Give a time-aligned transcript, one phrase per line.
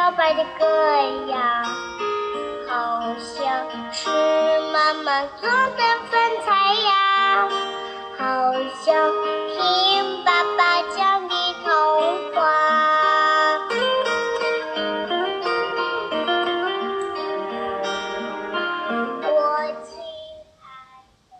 [0.00, 0.64] 小白的歌
[1.26, 1.36] 谣，
[2.66, 4.08] 好像是
[4.72, 7.46] 妈妈做的饭菜呀，
[8.16, 8.24] 好
[8.82, 9.12] 像
[9.52, 11.68] 听爸爸讲的童
[12.32, 12.40] 话。
[19.22, 19.28] 我
[19.84, 20.00] 亲
[20.62, 20.64] 爱
[21.28, 21.36] 的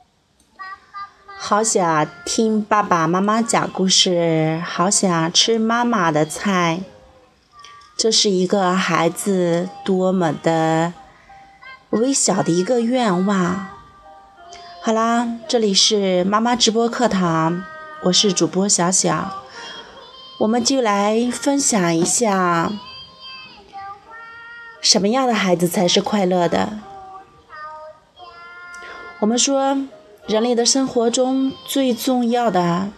[0.58, 0.60] 爸
[0.92, 1.38] 爸妈妈。
[1.38, 6.80] 好想听爸爸妈妈讲故事，好想吃妈妈的菜。
[8.02, 10.94] 这是一个孩子多么的
[11.90, 13.66] 微小的一个愿望。
[14.80, 17.62] 好啦，这里是妈妈直播课堂，
[18.04, 19.44] 我是主播小小，
[20.38, 22.72] 我们就来分享一下
[24.80, 26.78] 什么样的孩子才是快乐的。
[29.18, 29.76] 我们说，
[30.26, 32.88] 人类的生活中最重要的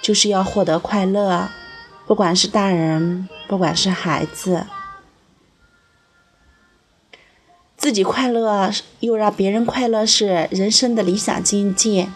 [0.00, 1.48] 就是要获得快乐，
[2.06, 4.66] 不管是大人，不管是孩子，
[7.76, 12.10] 自己快乐又让别人快乐是人生的理想境界。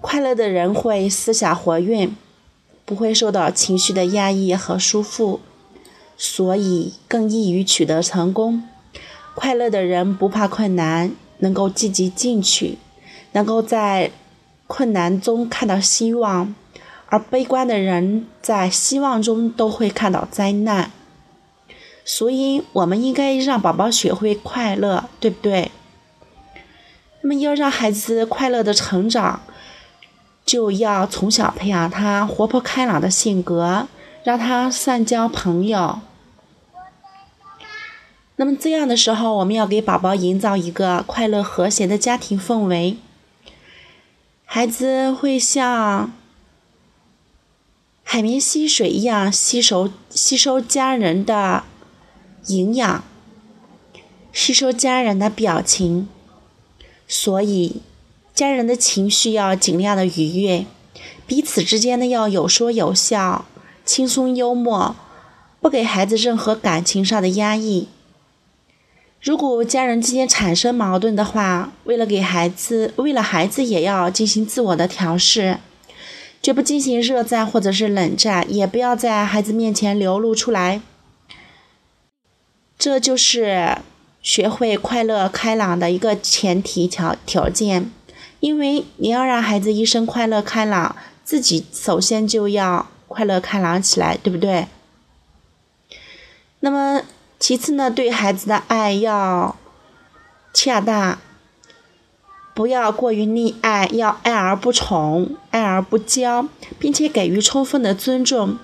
[0.00, 2.08] 快乐的人会思想活跃，
[2.86, 5.40] 不会受到情绪的压抑和束缚，
[6.16, 8.66] 所以更易于取得成功。
[9.34, 12.78] 快乐的人不怕困难，能够积极进取，
[13.32, 14.10] 能够在
[14.68, 16.54] 困难中看到希望；
[17.08, 20.92] 而悲观的人在希望中都会看到灾难。
[22.04, 25.72] 所以，我们应该让宝宝学会快乐，对不对？
[27.22, 29.40] 那么，要让孩子快乐的成长，
[30.44, 33.88] 就要从小培养他活泼开朗的性格，
[34.22, 36.00] 让他善交朋友。
[38.36, 42.96] 那么这样的时候，我们要给宝宝营造一个快乐和谐的家庭氛围。
[44.50, 46.10] 孩子会像
[48.02, 51.64] 海绵吸水一样吸收吸收家人的
[52.46, 53.04] 营养，
[54.32, 56.08] 吸收家人的表情，
[57.06, 57.82] 所以
[58.34, 60.64] 家人的情绪要尽量的愉悦，
[61.26, 63.44] 彼此之间呢要有说有笑，
[63.84, 64.96] 轻松幽默，
[65.60, 67.88] 不给孩子任何感情上的压抑。
[69.20, 75.58] 如果家人之间产生矛盾的话，为了给孩子，为了孩子也要进行自我的调试，
[76.40, 80.80] 绝不进行热战或者是冷战，也不要在孩子面前流露出来。
[82.78, 83.78] 这就是
[84.22, 87.90] 学会快乐开朗的一个前提条条件，
[88.38, 94.68] 因为你要让孩子一生快乐开朗，自己首先就要快乐开朗起来，对不对？
[96.60, 97.02] 那么。
[97.38, 99.56] 其次呢，对孩子的爱要
[100.52, 101.18] 恰当，
[102.52, 108.58] 不要过于溺爱，要爱而不宠，爱而不骄，并且给予充分的尊重。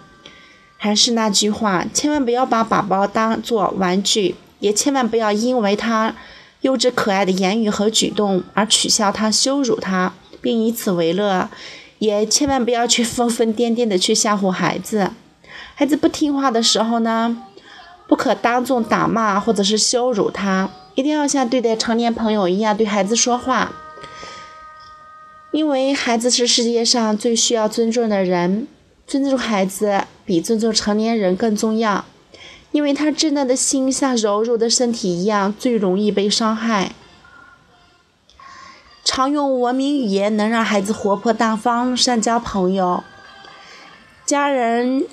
[0.76, 6.14] 还是那句话，千万不要把宝宝当做玩具，也千万不要因为他
[6.62, 10.12] 幼稚可爱的言语和举动而取笑他、羞辱他，
[10.42, 11.48] 并以此为乐。
[12.00, 15.12] 也千万不要去疯疯癫癫的去吓唬孩子。
[15.76, 17.44] 孩子不听话的时候呢？
[18.14, 23.72] 不可当众打骂或者是羞辱他，一定要像对待成年朋友一样对孩子说话。
[25.50, 28.68] 因为孩子是世界上最需要尊重的人，
[29.04, 32.04] 尊重孩子比尊重成年人更重要。
[32.70, 36.92] 因为他稚嫩的心像柔弱的身体一样，最容易被伤害。
[39.04, 43.02] 常用文明语言能让孩子活泼大方、善交朋友。
[44.24, 45.04] 家人。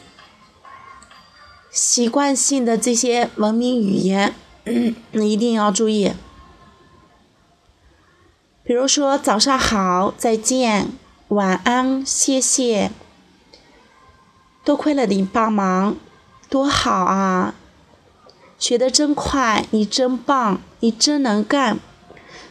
[1.72, 4.36] 习惯性的这些文明语言，
[5.12, 6.12] 你一定要注意。
[8.64, 10.90] 比如说早上好、再见、
[11.30, 12.92] 晚安、谢谢，
[14.66, 15.96] 多亏了你帮忙，
[16.50, 17.56] 多好啊！
[18.60, 21.80] 学的真快，你真棒，你真能干。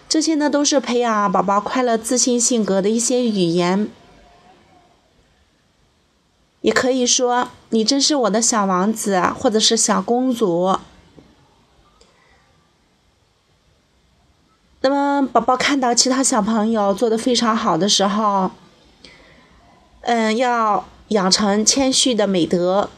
[0.09, 3.89] 这些呢，都是培养宝宝快乐、自信性格的一些语言。
[6.61, 10.79] 也可以说你真是我的小王子，或者是小公主。
[14.83, 18.51] 那么，宝宝看到其他小朋友做的非常好的时候，
[20.01, 22.89] 嗯，要养成谦虚的美德。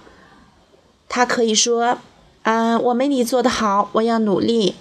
[1.08, 1.99] 他可以说
[2.43, 4.76] ：“嗯，我没你做的好，我要努力。”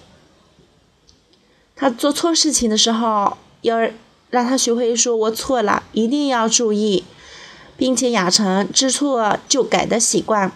[1.75, 3.79] 他做错事情的时候，要
[4.29, 7.03] 让他学会说“我错了”，一定要注意。
[7.81, 10.51] 并且养成知错就改的习惯。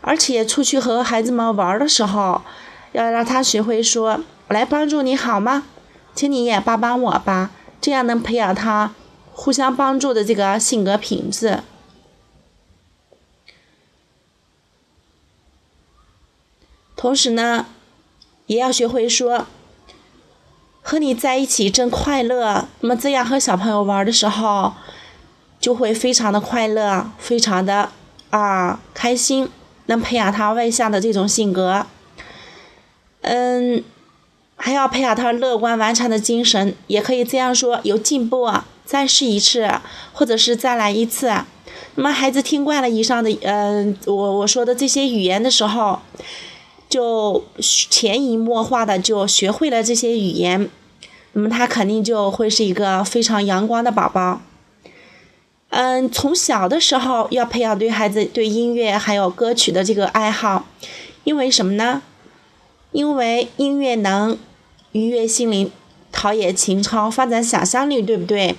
[0.00, 2.42] 而且出去和孩子们玩的时候
[2.90, 5.68] 要让他学会说我来帮助你好吗？
[6.16, 7.52] 请你也帮帮我吧。
[7.80, 8.92] 这样能培养他
[9.32, 11.60] 互相帮助的这个性格品质。
[16.96, 17.66] 同时呢
[18.46, 19.46] 也要学会说
[20.82, 22.66] 和你在一起真快乐。
[22.80, 24.74] 那么这样和小朋友玩的时候
[25.66, 27.90] 就会非常的快乐，非常的
[28.30, 29.48] 啊开心，
[29.86, 31.84] 能培养他外向的这种性格。
[33.22, 33.82] 嗯，
[34.54, 38.48] 还要培养他乐观顽强的精神，也可以这样说：有进步，
[38.84, 39.68] 再试一次，
[40.12, 41.34] 或者是再来一次。
[41.96, 45.98] 那么孩子听惯了以上的，嗯，我我说的这些语言的时候，
[46.88, 50.70] 就潜移默化的就学会了这些语言，
[51.32, 54.40] 那么他肯定就会是一个非常阳光的宝宝。
[55.78, 60.64] 嗯，从小的时候要培养对孩子对音乐还有歌曲的这个爱好，
[61.24, 62.00] 因为什么呢？
[62.92, 64.38] 因为音乐能
[64.92, 65.70] 愉悦心灵、
[66.10, 68.56] 陶冶情操、发展想象力，对不对？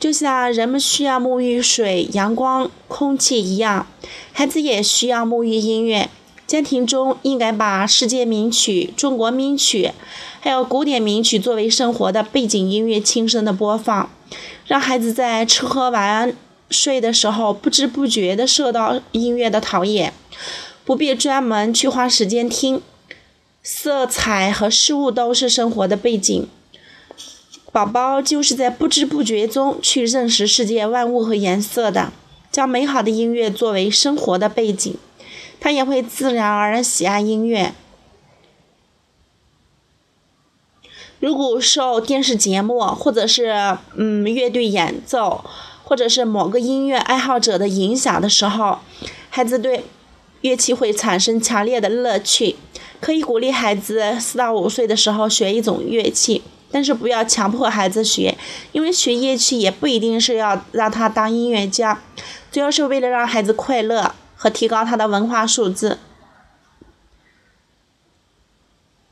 [0.00, 3.86] 就像人们需要沐浴水、阳光、空气一样，
[4.32, 6.08] 孩子也需要沐浴音乐。
[6.48, 9.92] 家庭中应该把世界名曲、中国名曲，
[10.40, 14.08] 还有古典名曲作为生活的背景音乐，轻声的播放，
[14.66, 16.34] 让孩子在吃喝玩
[16.70, 20.14] 睡的时候不知不觉的受到音乐的陶冶，
[20.86, 22.80] 不必专门去花时间听。
[23.62, 26.48] 色彩和事物都是生活的背景。
[27.70, 32.10] 宝宝就是在不知不觉中去认识世界万物和颜色的，
[32.50, 34.96] 将美好的音乐作为生活的背景，
[35.60, 37.74] 他也会自然而然喜爱音乐。
[41.20, 45.44] 如果受电视节目或者是嗯乐队演奏，
[45.82, 48.78] 或者是某个音乐爱好者的影响的时候，
[49.30, 49.84] 孩子对
[50.42, 52.56] 乐器会产生强烈的乐趣。
[53.00, 56.42] 可以鼓励孩子四到五岁的时候学一种乐器。
[56.70, 58.36] 但是不要强迫孩子学，
[58.72, 62.02] 因为学乐器也不一定是要让他当音乐家，
[62.52, 65.98] 主要是为了让孩子快乐和提高他的文化素质。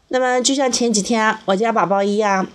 [0.08, 2.46] 那么就像前几天我家宝宝一样，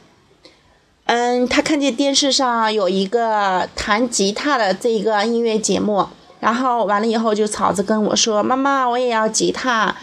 [1.04, 6.08] 嗯，他看见电视上有一个弹吉他的这一个音乐节目，
[6.40, 9.94] 然后完了以后就吵着跟我说：“妈妈，我也要吉他。”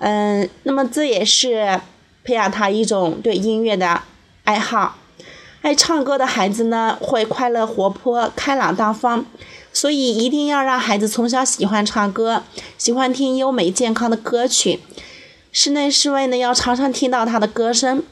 [0.00, 1.80] 嗯，那么这也是
[2.24, 4.00] 培养他一种对音乐的。
[4.44, 4.96] 爱好，
[5.62, 9.24] 爱唱歌的孩子呢，会快乐、活泼、开朗大方，
[9.74, 12.44] 所以一定要让孩子从小喜欢唱歌，
[12.78, 14.80] 喜欢听优美健康的歌曲。
[15.52, 18.02] 室内室外呢，要常常听到他的歌声。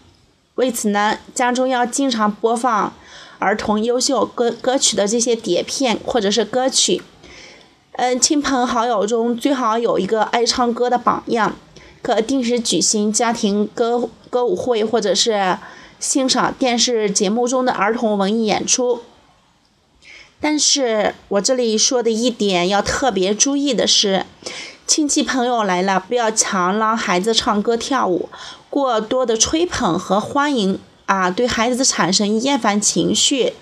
[0.57, 2.93] 为此呢，家中要经常播放
[3.39, 7.01] 儿童优秀歌歌曲的这些碟片或者是歌曲。
[7.93, 11.57] 嗯，亲朋好友中最好有一个爱唱歌的榜样，
[12.03, 15.57] 可定时举行家庭歌歌舞会或者是。
[16.01, 19.03] 欣赏电视节目中的儿童文艺演出，
[20.43, 24.27] 但是我这里说的一点要特别注意的是，
[24.89, 28.29] 亲戚朋友来了，不要强让孩子唱歌跳舞，
[28.69, 33.53] 过多的吹捧和欢迎啊，对孩子产生厌烦情绪，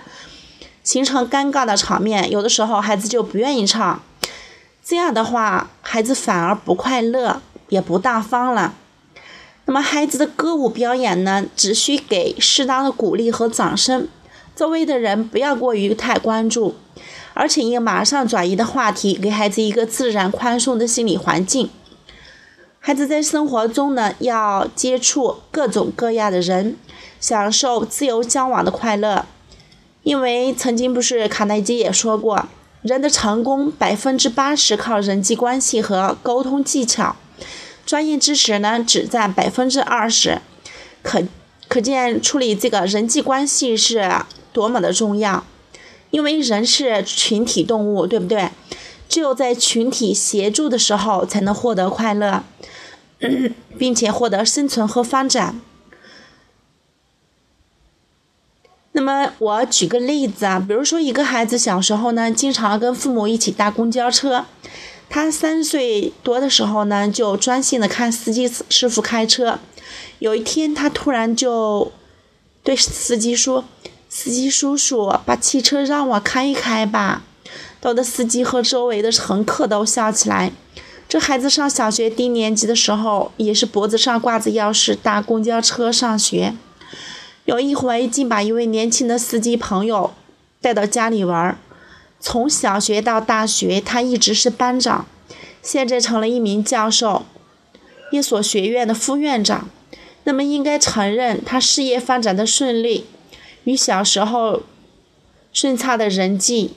[0.83, 4.03] 形成尴尬的场面，有的时候孩子就不愿意唱，
[4.83, 8.73] 这样的话，孩子反而不快乐，也不大方了。
[9.67, 14.09] 那么孩子的歌舞表演呢，只需给适当的鼓励和掌声，
[14.61, 16.75] 周围的人不要过于太关注，
[17.33, 21.71] 而且应马上转移的话题，给孩子一个自然宽松的心理环境。
[22.79, 26.77] 孩子在生活中呢，要接触各种各样的人，
[27.19, 29.25] 享受自由交往的快乐。
[30.03, 32.47] 因为曾经不是卡耐基也说过，
[32.83, 37.17] 人的成功百分之八十靠人际关系和沟通技巧。
[37.87, 40.43] 专业知识呢，只占百分之二十，
[41.03, 41.23] 可
[41.67, 44.11] 可见处理这个人际关系是
[44.53, 45.45] 多么的重要。
[46.11, 48.51] 因为人是群体动物，对不对？
[49.09, 52.45] 只有在群体协助的时候，才能获得快乐，
[53.79, 55.61] 并且获得生存和发展。
[58.93, 64.47] 那么我举个例子啊，比如说一个孩子小时候呢，经常跟父母一起搭公交车。
[65.09, 69.59] 他三岁多的时候呢，就专心的看司机师傅开车。
[70.21, 71.91] 有一天，他突然就
[72.63, 73.65] 对司机说
[74.13, 77.23] ：“司机叔叔，把汽车让我开一开吧。”
[77.81, 80.53] 逗得司机和周围的乘客都笑起来。
[81.09, 86.55] 这孩子上小学低年级的时候，也是脖子上挂着钥匙搭公交车上学。
[87.47, 90.13] 有一回，竟把一位年轻的司机朋友
[90.61, 91.57] 带到家里玩。
[92.21, 95.07] 从小学到大学，他一直是班长，
[95.63, 97.25] 现在成了一名教授，
[98.13, 99.71] 一所学院的副院长。
[100.25, 103.07] 那么，应该承认他事业发展的顺利，
[103.65, 104.63] 与小时候
[105.53, 106.75] 顺畅的人际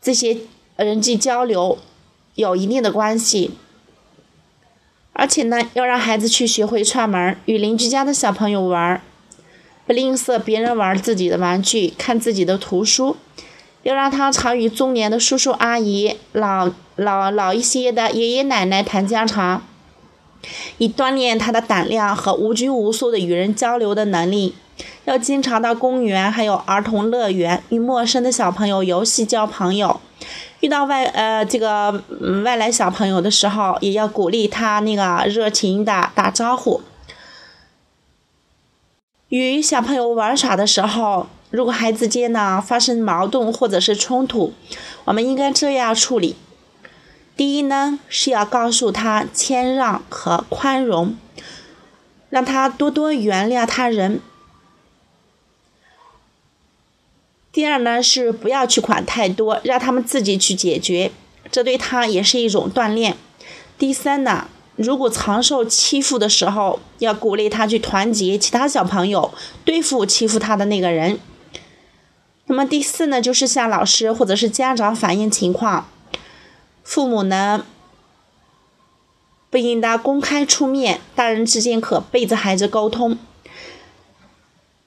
[0.00, 0.38] 这些
[0.76, 1.78] 人际交流
[2.34, 3.50] 有一定的关系。
[5.12, 9.02] 而且呢，要让孩子去学会串门，与邻居家的小朋友玩，
[9.84, 13.16] 不吝啬别人玩自己的玩具，看自己的图书。
[13.82, 19.66] 要让他常与中年的叔叔阿姨、老老老一些的爷爷奶奶谈家常，
[20.78, 24.54] 以锻炼他的胆量和无拘无束的与人交流的能力。
[25.08, 29.98] 要经常到公园，还有儿童乐园，与陌生的小朋友游戏交朋友。
[30.60, 32.02] 遇到外呃这个
[32.44, 36.82] 外来小朋友的时候，也要鼓励他那个热情的打招呼。
[39.28, 44.52] 与小朋友玩耍的时候，如果孩子间呢发生矛盾或者是冲突，
[45.06, 46.36] 我们应该这样处理：
[47.34, 51.16] 第一呢是要告诉他谦让和宽容，
[52.28, 54.18] 让他多多原谅他人；
[57.52, 61.10] 第二呢是不要去管太多，让他们自己去解决，
[61.50, 63.14] 这对他也是一种锻炼；
[63.78, 64.48] 第三呢。
[64.76, 71.18] 如果常受欺负的时候，要鼓励他去团结其他小朋友，对付欺负他的那个人。
[72.46, 75.90] 那么第四呢，就是向老师或者是家长反映情况，
[76.84, 77.66] 父母呢
[79.50, 83.18] 不应当公开出面，大人之间可背着孩子沟通，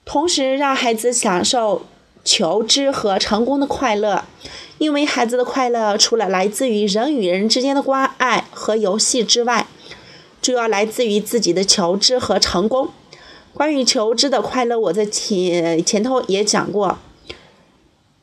[0.06, 1.86] 同时让孩子享受
[2.24, 4.24] 求知和成功的快乐，
[4.78, 9.68] 因为孩子的快乐除了来自于人与人之间的关爱和游戏之外。
[10.42, 12.90] 主要来自于自己的求知和成功。
[13.54, 16.98] 关于求知的快乐，我在前前头也讲过。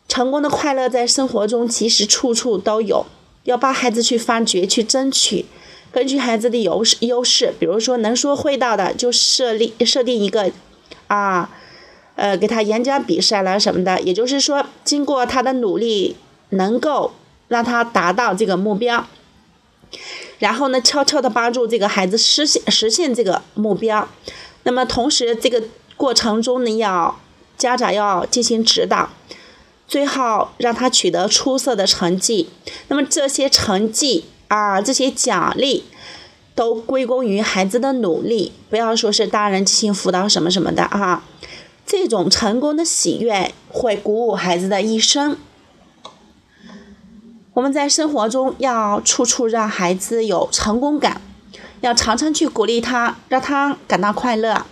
[0.08, 3.06] 成功的快乐在生活中其实处处都有，
[3.44, 5.46] 要帮孩子去发掘、去争取。
[5.92, 10.50] 根据孩子的优势优势，比如说能说会道的，就设立设定一个
[11.06, 11.50] 啊，
[12.18, 14.00] 呃，给他演讲比赛了什么的。
[14.00, 16.16] 也就是说，经过他的努力，
[16.50, 17.12] 能够
[17.46, 19.06] 让他达到这个目标。
[20.40, 24.08] 然后呢，悄悄的帮助这个孩子实现实现这个目标。
[24.64, 25.62] 那么同时，这个
[25.96, 27.20] 过程中呢，要
[27.56, 29.10] 家长要进行指导，
[29.86, 32.50] 最好让他取得出色的成绩。
[32.88, 35.84] 那么这些成绩啊，这些奖励
[36.56, 41.22] 都归功于孩子的努力，不要说是大人进行辅导什么什么的啊。
[41.88, 45.38] 这种成功的喜悦会鼓舞孩子的一生。
[47.54, 51.22] 我们在生活中要处处让孩子有成功感，
[51.80, 54.66] 要常常去鼓励他，让他感到快乐。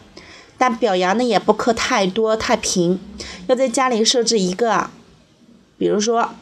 [0.58, 3.00] 但表扬呢也不可太多太平，
[3.46, 4.90] 要在家里设置一个，
[5.78, 6.32] 比如说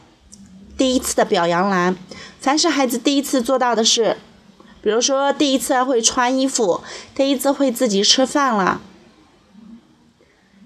[0.77, 1.95] 第一次的表扬栏，
[2.41, 4.17] 凡是孩子第一次做到的事，
[4.81, 6.81] 比如说第一次会穿衣服，
[7.15, 8.81] 第一次会自己吃饭了，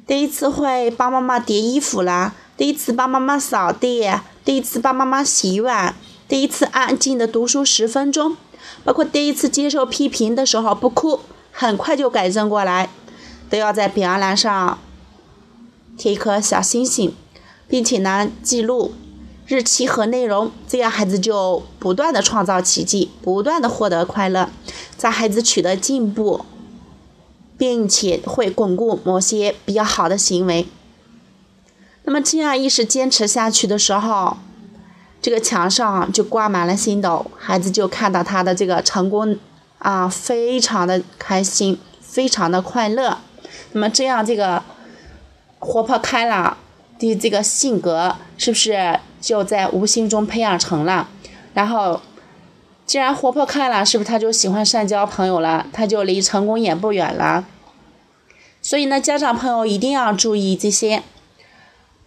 [0.09, 4.09] 第一次会帮妈妈叠衣服了，第一次帮妈妈扫地。
[4.43, 5.93] 第一次帮妈妈洗碗，
[6.27, 8.35] 第一次安静的读书十分钟，
[8.83, 11.19] 包括第一次接受批评的时候不哭，
[11.51, 12.89] 很快就改正过来，
[13.51, 14.79] 都要在表扬栏上
[15.95, 17.13] 贴一颗小星星，
[17.67, 18.95] 并且呢记录
[19.45, 24.49] 日期和内容，这样孩子就不断的创造奇迹，不断的获得快乐，
[24.97, 26.43] 在孩子取得进步，
[27.59, 30.65] 并且会巩固某些比较好的行为。
[32.03, 34.37] 那么这样一直坚持下去的时候，
[35.21, 39.37] 这个墙上就挂满了星斗，孩子就看到他的这个成功，
[39.77, 43.19] 啊，非常的开心，非常的快乐。
[43.73, 44.63] 那么这样这个
[45.59, 46.57] 活泼开朗
[46.97, 51.09] 的这个性格，是不是就在无形中培养成了？
[51.53, 51.99] 然后，
[52.89, 55.67] 既然活泼开朗，是不是他就喜欢善交朋友了？
[55.71, 57.45] 他就离成功也不远了。
[58.63, 61.03] 所以呢，家长朋友一定要注意这些。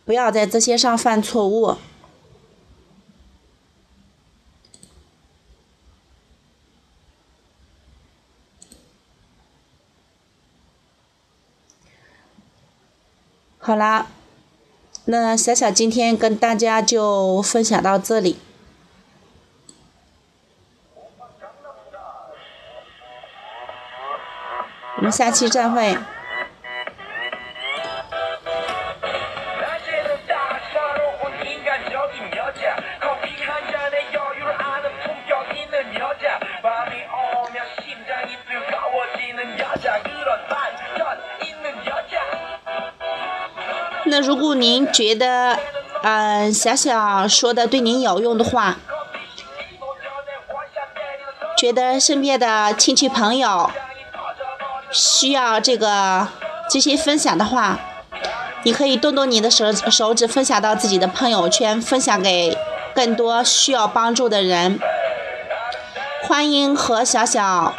[0.05, 1.77] 不要在这些上犯错误。
[13.59, 14.09] 好啦，
[15.05, 18.37] 那小小今天跟大家就分享到这里，
[25.13, 25.97] 下期再会。
[44.05, 45.59] 那如果您觉得，
[46.03, 48.77] 嗯，小小说的对您有用的话，
[51.57, 53.71] 觉得身边的亲戚朋友
[54.93, 56.29] 需要这个
[56.71, 57.81] 这些分享的话，
[58.63, 62.57] 你可以动动你的手手指，分享到自己的朋友圈，分享给
[62.95, 64.79] 更多需要帮助的人。
[66.25, 67.75] 欢迎和小小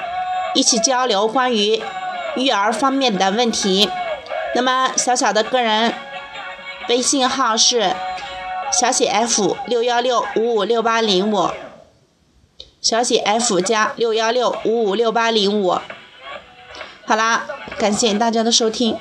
[0.54, 1.82] 一起交流关于
[2.36, 3.90] 育儿方面的问题。
[4.56, 5.94] 那么小小的个人
[6.90, 7.96] 微信号是
[8.72, 11.50] 小写 f 六幺六五五六八零五，
[12.82, 15.80] 小写 f 加六幺六五五六八零五。
[17.06, 17.46] 好啦，
[17.78, 18.98] 感谢大家的收听。